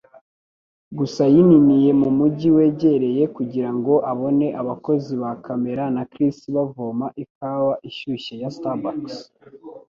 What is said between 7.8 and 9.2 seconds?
ishyushye ya Starbucks.